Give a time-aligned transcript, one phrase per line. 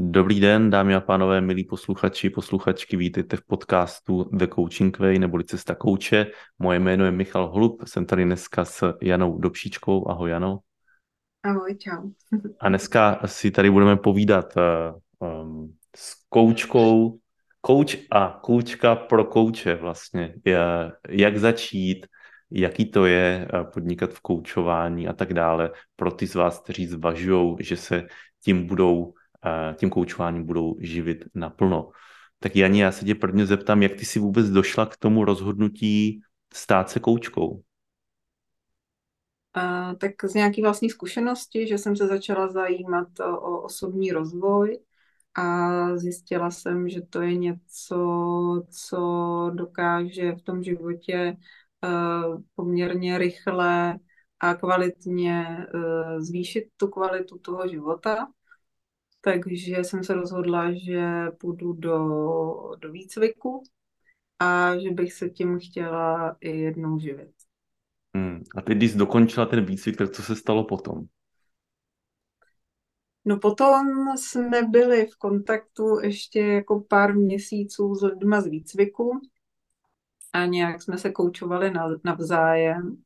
[0.00, 5.44] Dobrý den, dámy a pánové, milí posluchači, posluchačky, vítejte v podcastu The Coaching Way neboli
[5.44, 6.26] Cesta kouče.
[6.58, 10.08] Moje jméno je Michal Holub, jsem tady dneska s Janou Dobšíčkou.
[10.08, 10.58] Ahoj Jano.
[11.42, 12.10] Ahoj, čau.
[12.60, 14.54] A dneska si tady budeme povídat
[15.18, 17.18] um, s koučkou,
[17.60, 20.34] kouč a koučka pro kouče vlastně.
[21.08, 22.06] Jak začít,
[22.50, 26.86] jaký to je uh, podnikat v koučování a tak dále pro ty z vás, kteří
[26.86, 28.06] zvažují, že se
[28.44, 29.14] tím budou
[29.74, 31.90] tím koučováním budou živit naplno.
[32.38, 36.20] Tak Jani, já se tě prvně zeptám, jak ty si vůbec došla k tomu rozhodnutí
[36.54, 37.62] stát se koučkou?
[39.98, 44.78] Tak z nějaký vlastní zkušenosti, že jsem se začala zajímat o osobní rozvoj
[45.34, 47.96] a zjistila jsem, že to je něco,
[48.70, 49.00] co
[49.54, 51.36] dokáže v tom životě
[51.84, 53.98] uh, poměrně rychle
[54.40, 58.26] a kvalitně uh, zvýšit tu kvalitu toho života
[59.20, 61.98] takže jsem se rozhodla, že půjdu do,
[62.78, 63.62] do výcviku
[64.38, 67.32] a že bych se tím chtěla i jednou živit.
[68.14, 68.42] Hmm.
[68.56, 71.04] A ty, když jsi dokončila ten výcvik, tak co se stalo potom?
[73.24, 79.20] No potom jsme byli v kontaktu ještě jako pár měsíců s lidma z výcviku
[80.32, 81.72] a nějak jsme se koučovali
[82.04, 83.02] navzájem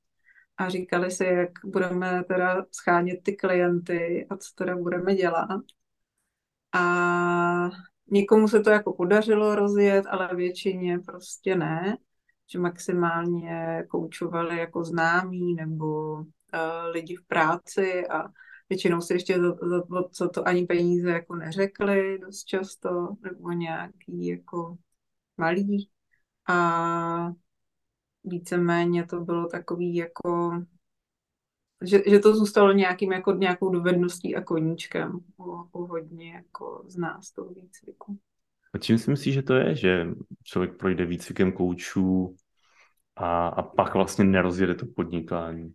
[0.56, 5.60] a říkali si, jak budeme teda schánět ty klienty a co teda budeme dělat.
[6.72, 7.70] A
[8.10, 11.96] někomu se to jako podařilo rozjet, ale většině prostě ne,
[12.52, 16.24] že maximálně koučovali jako známí nebo uh,
[16.90, 18.28] lidi v práci a
[18.68, 19.82] většinou si ještě za, za,
[20.18, 24.76] za to ani peníze jako neřekli dost často, nebo nějaký jako
[25.36, 25.90] malý.
[26.48, 27.32] A
[28.24, 30.62] víceméně to bylo takový jako
[31.84, 36.96] že, že to zůstalo nějakým, jako, nějakou dovedností a koníčkem u, u hodně jako z
[36.96, 38.18] nás toho výcviku.
[38.74, 40.06] A čím si myslíš, že to je, že
[40.44, 42.36] člověk projde výcvikem koučů
[43.16, 45.72] a, a pak vlastně nerozjede to podnikání?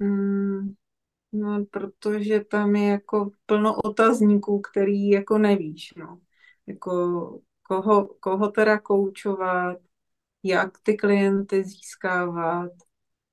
[0.00, 0.74] Hmm,
[1.32, 6.20] no, protože tam je jako plno otazníků, který jako nevíš, no.
[6.66, 6.92] Jako
[7.62, 9.78] koho, koho teda koučovat,
[10.42, 12.70] jak ty klienty získávat,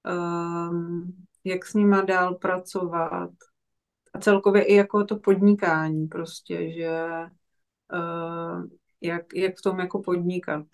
[0.05, 3.31] um, jak s nima dál pracovat
[4.13, 6.91] a celkově i jako to podnikání prostě, že
[7.93, 8.65] uh,
[9.01, 10.65] jak, jak v tom jako podnikat.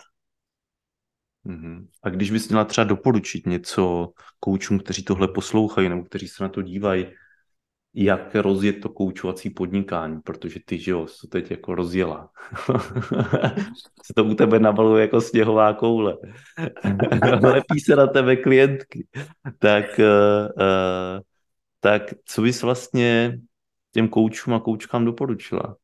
[1.46, 1.88] Mm-hmm.
[2.04, 6.50] A když bys měla třeba doporučit něco koučům, kteří tohle poslouchají nebo kteří se na
[6.50, 7.06] to dívají,
[8.00, 12.32] jak rozjet to koučovací podnikání, protože ty, že jo, to teď jako rozjela.
[14.06, 16.18] se to u tebe nabaluje jako sněhová koule.
[17.42, 19.08] Lepí se na tebe klientky.
[19.60, 21.22] Tak, uh, uh,
[21.80, 23.40] tak co bys vlastně
[23.92, 25.78] těm koučům a koučkám doporučila?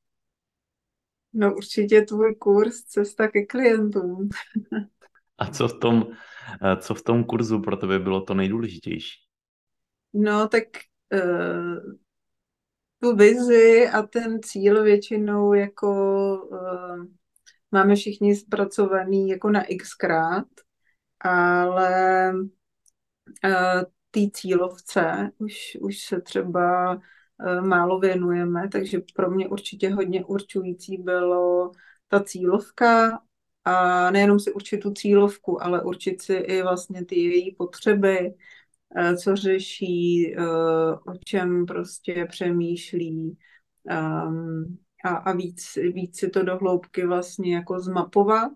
[1.34, 4.29] No určitě tvůj kurz Cesta ke klientům.
[5.38, 6.07] a co v tom,
[6.78, 9.19] co v tom kurzu pro tebe bylo to nejdůležitější?
[10.13, 10.63] No tak
[13.03, 15.90] tu vizi a ten cíl většinou jako
[16.52, 17.06] uh,
[17.72, 20.47] máme všichni zpracovaný jako na xkrát,
[21.19, 29.90] ale uh, té cílovce už, už se třeba uh, málo věnujeme, takže pro mě určitě
[29.90, 31.72] hodně určující bylo
[32.08, 33.20] ta cílovka
[33.66, 38.62] a nejenom si určit tu cílovku, ale určit si i vlastně ty její potřeby, Eh,
[39.18, 40.46] co řeší, eh,
[40.92, 43.38] o čem prostě přemýšlí
[43.90, 48.52] ehm, a, a víc, víc si to do hloubky vlastně jako zmapovat.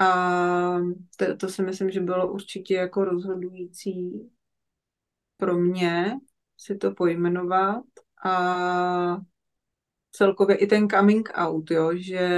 [0.00, 0.78] A
[1.16, 4.30] to, to si myslím, že bylo určitě jako rozhodující
[5.36, 6.16] pro mě
[6.56, 7.84] si to pojmenovat
[8.24, 9.16] a
[10.12, 12.28] celkově i ten coming out, jo, že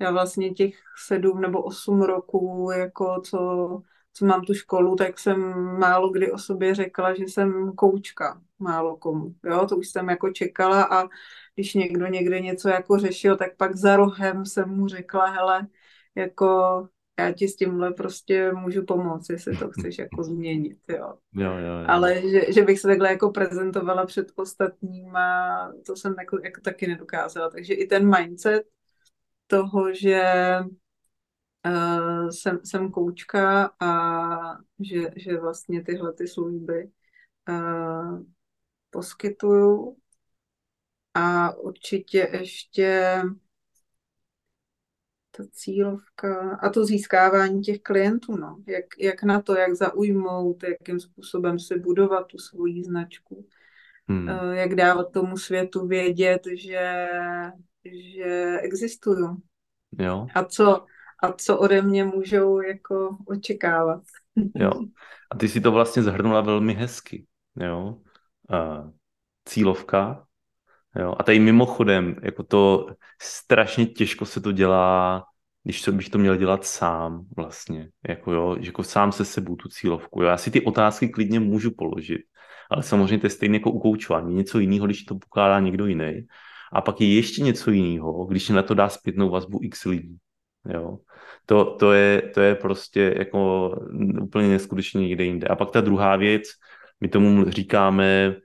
[0.00, 0.74] já vlastně těch
[1.06, 3.38] sedm nebo osm roků, jako co
[4.16, 5.40] co mám tu školu, tak jsem
[5.78, 9.34] málo kdy o sobě řekla, že jsem koučka, málo komu.
[9.44, 11.08] Jo, to už jsem jako čekala a
[11.54, 15.66] když někdo někde něco jako řešil, tak pak za rohem jsem mu řekla, hele,
[16.14, 16.48] jako
[17.18, 21.14] já ti s tímhle prostě můžu pomoct, jestli to chceš jako změnit, jo.
[21.34, 21.84] jo, jo, jo.
[21.88, 26.86] Ale že, že bych se takhle jako prezentovala před ostatníma, to jsem jako, jako taky
[26.86, 27.50] nedokázala.
[27.50, 28.62] Takže i ten mindset
[29.46, 30.22] toho, že
[31.66, 36.90] uh, jsem, jsem koučka a že, že vlastně tyhle ty služby
[37.48, 38.22] uh,
[38.90, 39.96] poskytuju.
[41.14, 43.22] A určitě ještě
[45.30, 48.62] ta cílovka a to získávání těch klientů, no.
[48.66, 53.46] Jak, jak na to, jak zaujmout, jakým způsobem si budovat tu svoji značku.
[54.08, 54.28] hmm.
[54.52, 57.08] jak dávat tomu světu vědět, že,
[57.84, 59.42] že existuju.
[59.98, 60.26] Jo.
[60.34, 60.86] A co,
[61.22, 64.02] a co ode mě můžou jako očekávat.
[64.54, 64.70] Jo.
[65.30, 67.26] A ty si to vlastně zhrnula velmi hezky.
[67.60, 67.98] Jo.
[68.50, 68.90] A
[69.44, 70.26] cílovka.
[70.98, 71.14] Jo.
[71.18, 72.86] A tady mimochodem, jako to
[73.22, 75.24] strašně těžko se to dělá,
[75.64, 77.90] když to, bych to měl dělat sám vlastně.
[78.08, 80.22] Jako jo, že jako sám se sebou tu cílovku.
[80.22, 80.28] Jo.
[80.28, 82.20] Já si ty otázky klidně můžu položit.
[82.70, 84.34] Ale samozřejmě to je stejně jako u koučování.
[84.34, 86.26] Něco jiného, když to pokládá někdo jiný.
[86.72, 90.18] A pak je ještě něco jiného, když na to dá zpětnou vazbu x lidí.
[90.68, 90.98] Jo.
[91.46, 93.70] To, to, je, to je prostě jako
[94.22, 95.46] úplně neskutečně někde jinde.
[95.46, 96.42] A pak ta druhá věc,
[97.00, 98.36] my tomu říkáme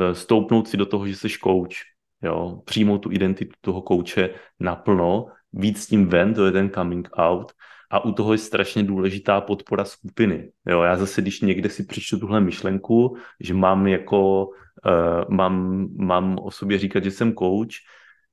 [0.00, 1.82] eh, stoupnout si do toho, že jsi kouč,
[2.22, 4.30] jo, přijmout tu identitu toho kouče
[4.60, 7.52] naplno, víc s tím ven, to je ten coming out,
[7.90, 10.50] a u toho je strašně důležitá podpora skupiny.
[10.66, 16.38] Jo, já zase, když někde si přečtu tuhle myšlenku, že mám jako, uh, mám, mám
[16.38, 17.80] o sobě říkat, že jsem coach,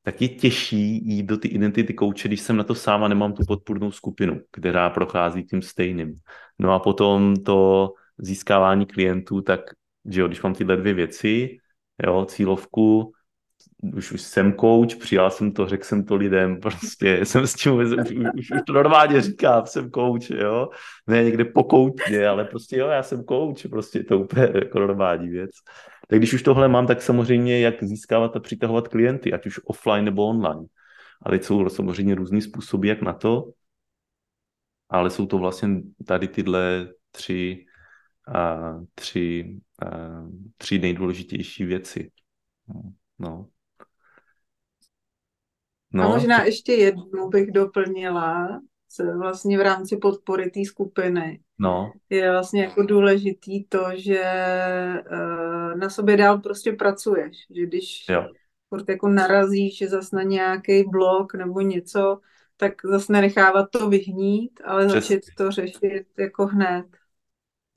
[0.05, 3.33] tak je těžší jít do ty identity kouče, když jsem na to sám a nemám
[3.33, 6.15] tu podpůrnou skupinu, která prochází tím stejným.
[6.59, 9.59] No a potom to získávání klientů, tak
[10.05, 11.57] že jo, když mám tyhle dvě věci,
[12.03, 13.11] jo, cílovku,
[13.95, 17.73] už, už jsem coach, přijal jsem to, řekl jsem to lidem, prostě jsem s tím,
[17.73, 20.69] už, už, už to normálně říkám, jsem coach, jo,
[21.07, 21.87] ne někde po
[22.29, 25.51] ale prostě jo, já jsem coach, prostě to úplně jako normální věc.
[26.07, 30.05] Tak když už tohle mám, tak samozřejmě jak získávat a přitahovat klienty, ať už offline
[30.05, 30.65] nebo online.
[31.21, 33.51] Ale jsou samozřejmě různý způsoby, jak na to,
[34.89, 35.69] ale jsou to vlastně
[36.05, 37.65] tady tyhle tři,
[38.35, 39.87] a, tři, a,
[40.57, 42.11] tři nejdůležitější věci.
[43.19, 43.47] No.
[45.91, 46.03] No.
[46.03, 48.59] A možná ještě jednu bych doplnila,
[49.03, 51.39] vlastně v rámci podpory té skupiny.
[51.59, 51.91] No.
[52.09, 54.23] Je vlastně jako důležitý to, že
[55.11, 57.37] uh, na sobě dál prostě pracuješ.
[57.55, 58.27] Že když jo.
[58.69, 62.19] furt jako narazíš zas na nějaký blok nebo něco,
[62.57, 65.07] tak zase nenechávat to vyhnít, ale Přes...
[65.07, 66.85] začít to řešit jako hned.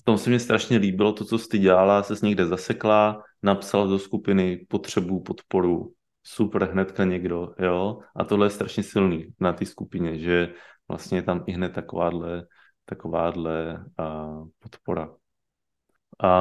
[0.01, 3.99] V tom se mi strašně líbilo to, co jsi dělala, se někde zasekla, napsala do
[3.99, 5.93] skupiny potřebu, podporu,
[6.23, 10.53] super, hnedka někdo, jo, a tohle je strašně silný na té skupině, že
[10.89, 12.47] vlastně je tam i hned takováhle,
[12.85, 15.15] takováhle uh, podpora.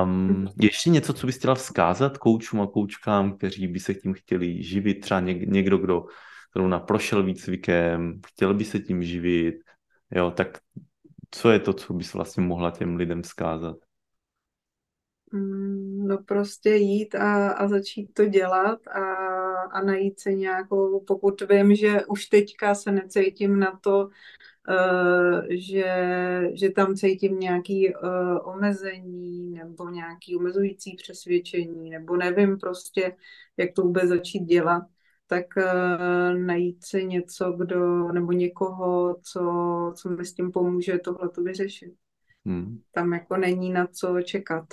[0.03, 4.63] Um, ještě něco, co bys chtěla vzkázat koučům a koučkám, kteří by se tím chtěli
[4.63, 6.05] živit, třeba něk, někdo, kdo
[6.55, 9.55] zrovna prošel výcvikem, chtěl by se tím živit,
[10.11, 10.57] jo, tak
[11.31, 13.77] co je to, co bys vlastně mohla těm lidem vzkázat?
[15.31, 19.01] Mm, no prostě jít a, a začít to dělat a,
[19.71, 24.09] a najít se nějakou, pokud vím, že už teďka se necítím na to,
[24.69, 25.93] uh, že,
[26.53, 28.01] že tam cítím nějaký uh,
[28.43, 33.15] omezení nebo nějaký omezující přesvědčení, nebo nevím prostě,
[33.57, 34.83] jak to vůbec začít dělat,
[35.27, 39.41] tak uh, najít si něco, kdo, nebo někoho, co,
[39.95, 41.93] co mi s tím pomůže tohle to vyřešit.
[42.45, 42.79] Hmm.
[42.91, 44.65] Tam jako není na co čekat.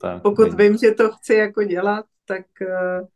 [0.00, 0.56] tak, Pokud není.
[0.56, 3.06] vím, že to chci jako dělat, tak uh,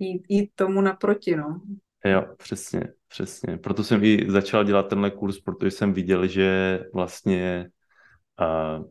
[0.00, 1.60] jít, jít tomu naproti, no.
[2.04, 3.56] Jo, přesně, přesně.
[3.56, 7.70] Proto jsem i začal dělat tenhle kurz, protože jsem viděl, že vlastně
[8.40, 8.84] uh,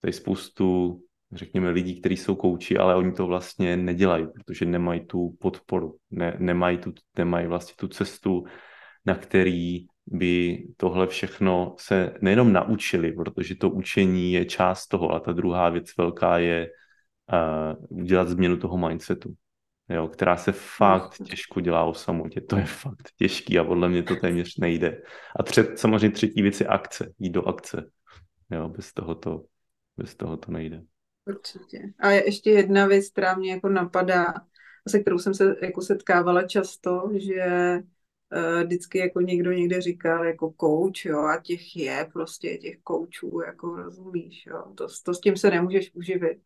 [0.00, 1.00] tady spoustu,
[1.32, 6.36] řekněme, lidí, kteří jsou kouči, ale oni to vlastně nedělají, protože nemají tu podporu, ne,
[6.38, 8.44] nemají, tu, nemají vlastně tu cestu,
[9.06, 15.20] na který by tohle všechno se nejenom naučili, protože to učení je část toho, a
[15.20, 16.68] ta druhá věc velká je
[17.32, 19.34] uh, udělat změnu toho mindsetu,
[19.88, 22.40] jo, která se fakt těžko dělá o samotě.
[22.40, 25.02] To je fakt těžký a podle mě to téměř nejde.
[25.38, 27.90] A třet, samozřejmě třetí věc je akce, jít do akce.
[28.50, 29.44] Jo, bez toho to,
[29.96, 30.82] bez toho to nejde.
[31.26, 31.78] Určitě.
[31.98, 34.34] A ještě jedna věc, která mě jako napadá,
[34.88, 37.78] se kterou jsem se jako setkávala často, že
[38.36, 43.40] uh, vždycky jako někdo někde říkal jako coach, jo, a těch je prostě těch koučů,
[43.46, 46.38] jako rozumíš, jo, to, to s tím se nemůžeš uživit.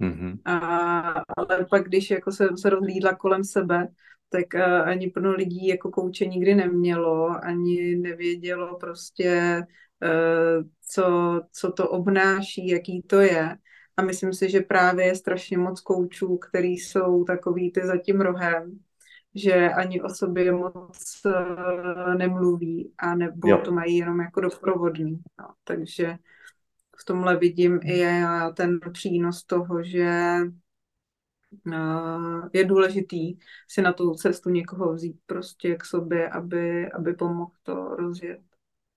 [0.00, 0.38] Mm-hmm.
[0.44, 0.58] A,
[1.36, 3.88] ale pak, když jako jsem se rozlídla kolem sebe,
[4.28, 9.62] tak uh, ani plno lidí jako kouče nikdy nemělo, ani nevědělo prostě,
[10.02, 13.56] uh, co, co to obnáší, jaký to je.
[13.96, 18.20] A myslím si, že právě je strašně moc koučů, který jsou takový ty za tím
[18.20, 18.78] rohem,
[19.34, 23.60] že ani o sobě moc uh, nemluví, a nebo jo.
[23.64, 25.18] to mají jenom jako doprovodný.
[25.40, 25.46] No.
[25.64, 26.16] Takže
[27.00, 28.04] v tomhle vidím i
[28.54, 30.38] ten přínos toho, že
[32.52, 37.74] je důležitý si na tu cestu někoho vzít prostě k sobě, aby, aby pomohl to
[37.74, 38.40] rozjet.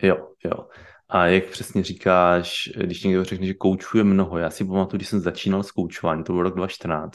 [0.02, 0.68] Jo, jo.
[1.10, 5.20] A jak přesně říkáš, když někdo řekne, že koučuje mnoho, já si pamatuju, když jsem
[5.20, 7.14] začínal s koučováním, to byl rok 2014,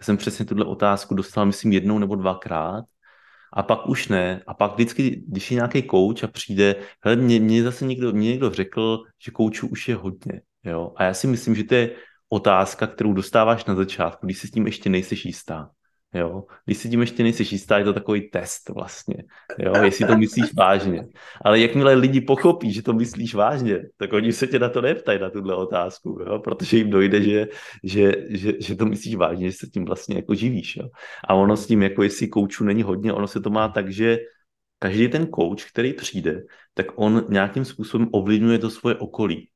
[0.00, 2.84] já jsem přesně tuhle otázku dostal, myslím, jednou nebo dvakrát
[3.54, 4.42] a pak už ne.
[4.46, 8.28] A pak vždycky, když je nějaký kouč a přijde, hele, mě, mě zase někdo, mě
[8.28, 10.40] někdo řekl, že koučů už je hodně.
[10.64, 10.92] Jo?
[10.96, 11.90] A já si myslím, že to je
[12.28, 15.70] otázka, kterou dostáváš na začátku, když si s tím ještě nejseš jistá.
[16.14, 16.44] Jo?
[16.64, 19.16] Když si tím ještě nejsi jistá, je to takový test vlastně,
[19.58, 19.72] jo?
[19.82, 21.06] jestli to myslíš vážně.
[21.44, 25.20] Ale jakmile lidi pochopí, že to myslíš vážně, tak oni se tě na to neptají,
[25.20, 26.38] na tuhle otázku, jo?
[26.38, 27.46] protože jim dojde, že,
[27.82, 30.76] že, že, že to myslíš vážně, že se tím vlastně jako živíš.
[30.76, 30.88] Jo?
[31.28, 34.18] A ono s tím, jako jestli koučů není hodně, ono se to má tak, že
[34.78, 36.42] každý ten kouč, který přijde,
[36.74, 39.48] tak on nějakým způsobem ovlivňuje to svoje okolí.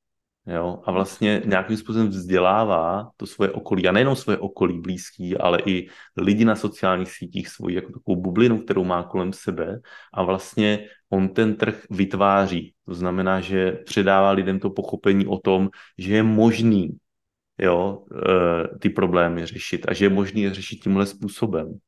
[0.48, 0.82] Jo?
[0.84, 5.88] A vlastně nějakým způsobem vzdělává to svoje okolí, a nejenom svoje okolí blízký, ale i
[6.16, 9.80] lidi na sociálních sítích, svoji jako takovou bublinu, kterou má kolem sebe
[10.14, 12.74] a vlastně on ten trh vytváří.
[12.84, 16.96] To znamená, že předává lidem to pochopení o tom, že je možný
[17.58, 21.78] jo, e, ty problémy řešit a že je možný je řešit tímhle způsobem.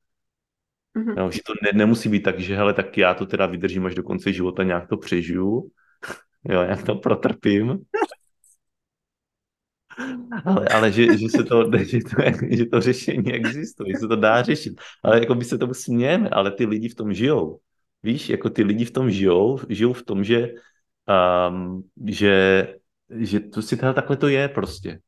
[0.97, 1.19] Mm-hmm.
[1.19, 3.95] Jo, že to ne, nemusí být tak, že hele, tak já to teda vydržím až
[3.95, 5.71] do konce života, nějak to přežiju,
[6.45, 7.79] jo, jak to protrpím,
[10.45, 14.17] ale, ale že, že, se to, že, to, že to řešení existuje, že se to
[14.17, 14.81] dá řešit.
[15.05, 17.59] Ale jako by se tomu smějeme, ale ty lidi v tom žijou.
[18.03, 20.49] Víš, jako ty lidi v tom žijou, žijou v tom, že,
[21.49, 22.67] um, že,
[23.11, 25.01] že to si teda takhle to je prostě.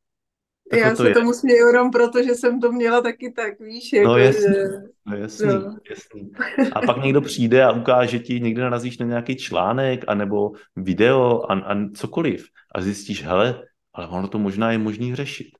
[0.71, 1.13] Takhle Já to se je.
[1.13, 3.93] tomu směju jenom proto, že jsem to měla taky tak, víš.
[3.93, 4.63] Jako, no jasný, že...
[5.05, 5.77] no jasný, no.
[5.89, 6.31] jasný.
[6.73, 11.59] A pak někdo přijde a ukáže ti, někde narazíš na nějaký článek, anebo video, a,
[11.59, 12.45] a cokoliv.
[12.75, 15.51] A zjistíš, hele, ale ono to možná je možný řešit.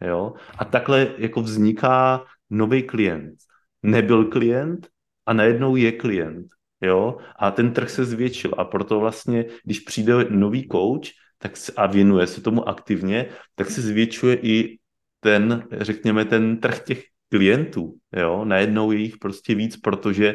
[0.00, 0.32] Jo?
[0.58, 3.34] A takhle jako vzniká nový klient.
[3.82, 4.88] Nebyl klient
[5.26, 6.46] a najednou je klient.
[6.80, 7.16] Jo?
[7.38, 12.26] A ten trh se zvětšil a proto vlastně, když přijde nový coach tak a věnuje
[12.26, 14.78] se tomu aktivně, tak se zvětšuje i
[15.20, 17.94] ten, řekněme, ten trh těch klientů.
[18.12, 18.44] Jo?
[18.44, 20.34] Najednou je jich prostě víc, protože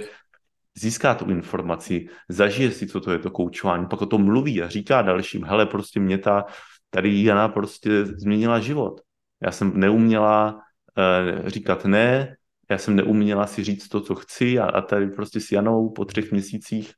[0.78, 4.70] získá tu informaci, zažije si, co to je to koučování, pak o tom mluví a
[4.70, 6.46] říká dalším, hele, prostě mě ta
[6.92, 9.02] tady Jana prostě změnila život.
[9.42, 12.36] Já jsem neuměla uh, říkat ne,
[12.72, 16.06] já jsem neuměla si říct to, co chci a, a tady prostě s Janou po
[16.06, 16.94] třech měsících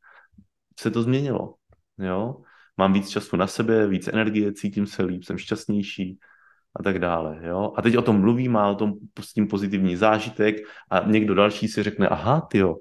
[0.79, 1.53] se to změnilo.
[1.97, 2.37] Jo?
[2.77, 6.19] Mám víc času na sebe, víc energie, cítím se líp, jsem šťastnější
[6.79, 7.39] a tak dále.
[7.47, 7.73] Jo?
[7.75, 10.55] A teď o tom mluví, má o tom s tím pozitivní zážitek
[10.89, 12.75] a někdo další si řekne, aha, ty jo,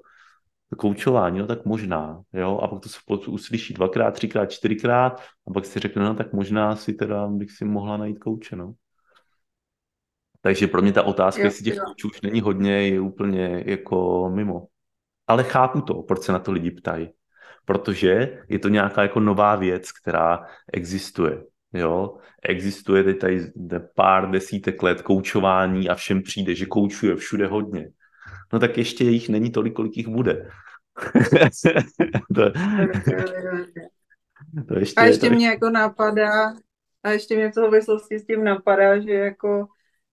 [0.75, 5.65] koučování, no tak možná, jo, a pak to se uslyší dvakrát, třikrát, čtyřikrát a pak
[5.65, 8.73] si řekne, no tak možná si teda bych si mohla najít kouče, no.
[10.41, 14.67] Takže pro mě ta otázka, jestli těch koučů už není hodně, je úplně jako mimo.
[15.27, 17.09] Ale chápu to, proč se na to lidi ptají.
[17.65, 21.43] Protože je to nějaká jako nová věc, která existuje.
[21.73, 23.41] Jo, existuje teď tady
[23.95, 27.89] pár desítek let koučování a všem přijde, že koučuje všude hodně
[28.53, 30.49] no tak ještě jich není tolik, kolik jich bude.
[32.35, 32.51] to,
[34.67, 35.35] to ještě, a ještě to...
[35.35, 36.53] mě jako napadá,
[37.03, 39.67] a ještě mě v souvislosti s tím napadá, že jako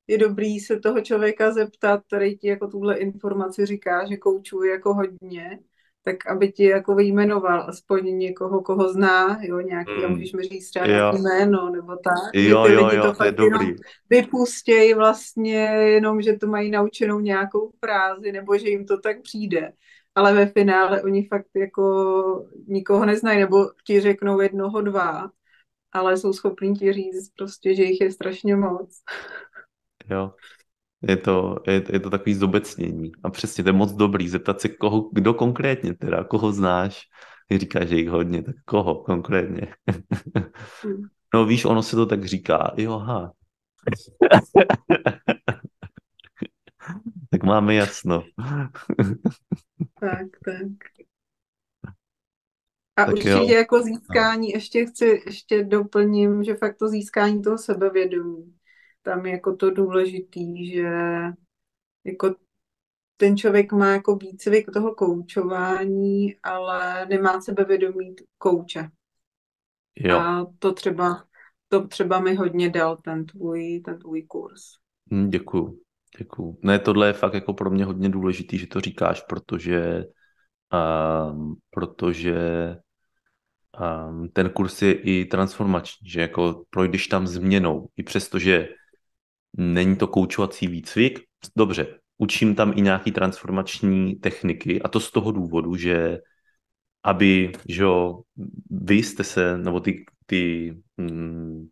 [0.07, 4.95] je dobrý se toho člověka zeptat, který ti jako tuhle informaci říká, že koučuje jako
[4.95, 5.59] hodně,
[6.03, 10.11] tak aby ti jako vyjmenoval aspoň někoho, koho zná, jo, nějaký, mm.
[10.11, 12.35] můžeš mi říct třeba nějaký jméno, nebo tak.
[12.35, 13.77] Jo, jo, jo, to, to je dobrý.
[14.11, 19.73] Vypustějí vlastně jenom, že to mají naučenou nějakou frázi, nebo že jim to tak přijde.
[20.15, 25.31] Ale ve finále oni fakt jako nikoho neznají, nebo ti řeknou jednoho, dva,
[25.93, 28.91] ale jsou schopní ti říct prostě, že jich je strašně moc.
[30.11, 30.33] Jo,
[31.09, 33.13] je to, je, je to takový zobecnění.
[33.23, 34.29] A přesně, to je moc dobrý.
[34.29, 37.03] Zeptat se, koho, kdo konkrétně teda, koho znáš.
[37.57, 39.75] Říká, že jich hodně, tak koho konkrétně?
[40.83, 41.03] Hmm.
[41.35, 42.75] no víš, ono se to tak říká.
[42.77, 43.33] Jo, ha.
[47.31, 48.25] tak máme jasno.
[50.01, 50.69] tak, tak.
[52.97, 53.49] A tak určitě jo.
[53.49, 58.60] jako získání, ještě chci, ještě doplním, že fakt to získání toho sebevědomí
[59.03, 60.91] tam je jako to důležitý, že
[62.05, 62.35] jako
[63.17, 68.89] ten člověk má jako výcvik toho koučování, ale nemá sebevědomí kouče.
[69.97, 70.19] Jo.
[70.19, 71.25] A to třeba,
[71.69, 74.61] to třeba mi hodně dal ten tvůj, ten tvůj kurz.
[75.13, 75.81] Hm, děkuju,
[76.19, 76.59] děkuju.
[76.63, 80.05] Ne, tohle je fakt jako pro mě hodně důležitý, že to říkáš, protože
[80.73, 82.37] um, protože
[84.09, 88.69] um, ten kurz je i transformační, že jako projdeš tam změnou, i přesto, že
[89.57, 91.21] Není to koučovací výcvik?
[91.57, 91.87] Dobře,
[92.19, 96.19] učím tam i nějaký transformační techniky a to z toho důvodu, že
[97.05, 98.21] aby, že jo,
[98.71, 101.69] vy jste se, nebo ty, ty mm,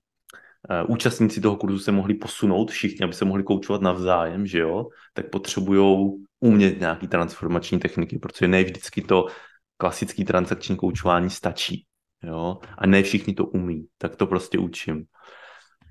[0.71, 4.89] uh, účastníci toho kurzu se mohli posunout všichni, aby se mohli koučovat navzájem, že jo,
[5.15, 9.27] tak potřebují umět nějaký transformační techniky, protože ne vždycky to
[9.77, 11.87] klasický transakční koučování stačí,
[12.23, 15.05] jo, a ne všichni to umí, tak to prostě učím.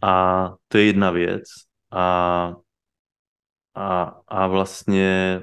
[0.04, 1.44] A to je jedna věc.
[1.98, 2.56] A,
[3.76, 5.42] a, a vlastně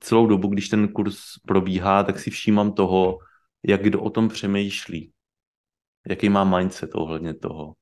[0.00, 3.18] celou dobu, když ten kurz probíhá, tak si všímám toho,
[3.62, 5.12] jak kdo o tom přemýšlí.
[6.08, 7.74] Jaký má mindset ohledně toho.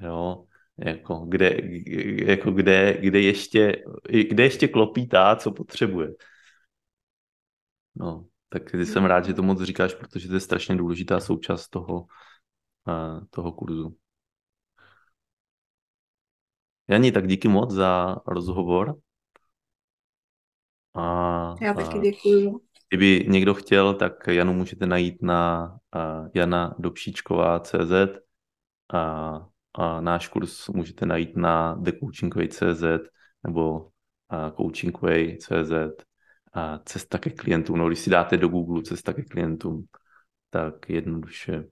[0.00, 0.44] Jo?
[0.76, 1.56] Jako, kde,
[2.26, 3.84] jako kde, kde, ještě,
[4.28, 6.08] kde ještě klopí ta, co potřebuje.
[7.94, 12.00] No, tak jsem rád, že to moc říkáš, protože to je strašně důležitá součást toho,
[12.00, 13.96] uh, toho kurzu.
[16.88, 19.00] Jani, tak díky moc za rozhovor.
[20.94, 22.60] A, Já taky děkuji.
[22.88, 27.92] Kdyby někdo chtěl, tak Janu můžete najít na uh, Jana Dobšíčková.cz
[28.94, 29.00] a,
[29.74, 32.82] a náš kurz můžete najít na thecoachingway.cz
[33.46, 33.88] nebo uh,
[34.56, 35.72] coachingway.cz
[36.52, 37.78] a cesta ke klientům.
[37.78, 39.86] No, když si dáte do Google cesta ke klientům,
[40.50, 41.64] tak jednoduše,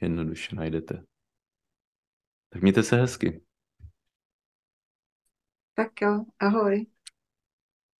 [0.00, 1.04] jednoduše najdete.
[2.48, 3.40] Tak mějte se hezky.
[5.74, 6.86] Tak jo, ahoj.